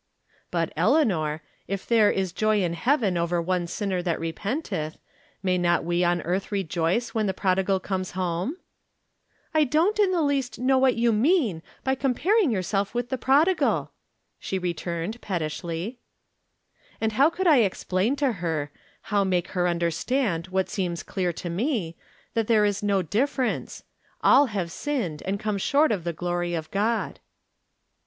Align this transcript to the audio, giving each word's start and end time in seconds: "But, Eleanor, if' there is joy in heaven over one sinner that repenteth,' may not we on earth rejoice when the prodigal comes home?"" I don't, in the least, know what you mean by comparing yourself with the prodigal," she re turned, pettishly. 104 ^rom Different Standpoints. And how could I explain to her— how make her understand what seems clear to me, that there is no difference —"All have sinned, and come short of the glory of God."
"But, 0.49 0.73
Eleanor, 0.75 1.43
if' 1.67 1.85
there 1.87 2.09
is 2.09 2.31
joy 2.31 2.63
in 2.63 2.73
heaven 2.73 3.17
over 3.19 3.39
one 3.39 3.67
sinner 3.67 4.01
that 4.01 4.19
repenteth,' 4.19 4.97
may 5.43 5.59
not 5.59 5.83
we 5.83 6.03
on 6.03 6.23
earth 6.23 6.51
rejoice 6.51 7.13
when 7.13 7.27
the 7.27 7.35
prodigal 7.35 7.79
comes 7.79 8.13
home?"" 8.13 8.57
I 9.53 9.63
don't, 9.63 9.99
in 9.99 10.11
the 10.11 10.23
least, 10.23 10.57
know 10.57 10.79
what 10.79 10.95
you 10.95 11.13
mean 11.13 11.61
by 11.83 11.93
comparing 11.93 12.49
yourself 12.49 12.95
with 12.95 13.09
the 13.09 13.17
prodigal," 13.19 13.91
she 14.39 14.57
re 14.57 14.73
turned, 14.73 15.21
pettishly. 15.21 15.99
104 16.97 17.05
^rom 17.05 17.07
Different 17.07 17.13
Standpoints. 17.13 17.13
And 17.13 17.13
how 17.19 17.29
could 17.35 17.47
I 17.47 17.57
explain 17.63 18.15
to 18.15 18.39
her— 18.39 18.71
how 19.13 19.23
make 19.23 19.49
her 19.49 19.67
understand 19.67 20.47
what 20.47 20.67
seems 20.67 21.03
clear 21.03 21.31
to 21.33 21.49
me, 21.51 21.95
that 22.33 22.47
there 22.47 22.65
is 22.65 22.81
no 22.81 23.03
difference 23.03 23.83
—"All 24.23 24.47
have 24.47 24.71
sinned, 24.71 25.21
and 25.27 25.39
come 25.39 25.59
short 25.59 25.91
of 25.91 26.05
the 26.05 26.11
glory 26.11 26.55
of 26.55 26.71
God." 26.71 27.19